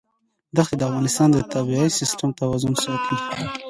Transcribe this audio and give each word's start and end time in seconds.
دښتې 0.55 0.75
د 0.77 0.81
افغانستان 0.89 1.27
د 1.31 1.37
طبعي 1.53 1.87
سیسټم 1.99 2.29
توازن 2.39 2.73
ساتي. 2.83 3.15